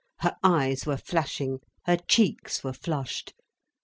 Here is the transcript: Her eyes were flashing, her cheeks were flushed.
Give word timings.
Her 0.21 0.35
eyes 0.41 0.87
were 0.87 0.97
flashing, 0.97 1.59
her 1.85 1.95
cheeks 1.97 2.63
were 2.63 2.73
flushed. 2.73 3.35